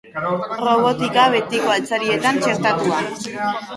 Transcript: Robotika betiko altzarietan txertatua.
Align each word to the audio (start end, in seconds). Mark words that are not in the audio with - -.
Robotika 0.67 1.27
betiko 1.35 1.75
altzarietan 1.75 2.41
txertatua. 2.47 3.03